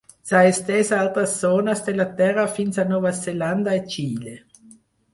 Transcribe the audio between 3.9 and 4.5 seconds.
Xile.